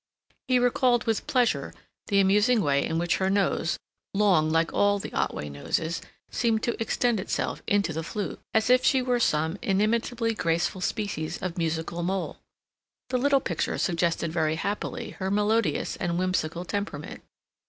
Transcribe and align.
He 0.47 0.57
recalled 0.57 1.03
with 1.03 1.27
pleasure 1.27 1.75
the 2.07 2.19
amusing 2.19 2.61
way 2.63 2.83
in 2.83 2.97
which 2.97 3.17
her 3.17 3.29
nose, 3.29 3.77
long 4.15 4.49
like 4.49 4.73
all 4.73 4.97
the 4.97 5.13
Otway 5.13 5.47
noses, 5.47 6.01
seemed 6.31 6.63
to 6.63 6.75
extend 6.81 7.19
itself 7.19 7.61
into 7.67 7.93
the 7.93 8.01
flute, 8.01 8.39
as 8.51 8.71
if 8.71 8.83
she 8.83 9.03
were 9.03 9.19
some 9.19 9.59
inimitably 9.61 10.33
graceful 10.33 10.81
species 10.81 11.37
of 11.37 11.55
musical 11.55 12.01
mole. 12.01 12.39
The 13.09 13.19
little 13.19 13.41
picture 13.41 13.77
suggested 13.77 14.31
very 14.33 14.55
happily 14.55 15.11
her 15.19 15.29
melodious 15.29 15.97
and 15.97 16.17
whimsical 16.17 16.65
temperament. 16.65 17.21